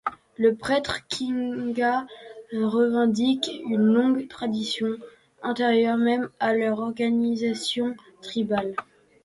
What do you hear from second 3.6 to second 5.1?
une longue tradition,